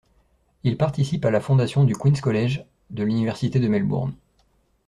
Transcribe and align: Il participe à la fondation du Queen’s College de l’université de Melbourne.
Il 0.63 0.77
participe 0.77 1.25
à 1.25 1.29
la 1.29 1.39
fondation 1.39 1.83
du 1.83 1.95
Queen’s 1.95 2.21
College 2.21 2.65
de 2.89 3.03
l’université 3.03 3.59
de 3.59 3.67
Melbourne. 3.67 4.15